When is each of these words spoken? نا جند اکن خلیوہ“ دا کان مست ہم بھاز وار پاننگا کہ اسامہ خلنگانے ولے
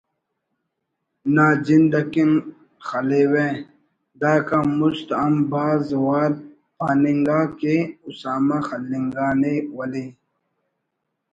نا 1.33 1.47
جند 1.65 1.93
اکن 1.99 2.31
خلیوہ“ 2.87 3.47
دا 4.19 4.33
کان 4.47 4.65
مست 4.79 5.09
ہم 5.21 5.33
بھاز 5.51 5.85
وار 6.03 6.31
پاننگا 6.77 7.39
کہ 7.59 7.75
اسامہ 8.07 8.57
خلنگانے 8.67 9.55
ولے 9.75 10.05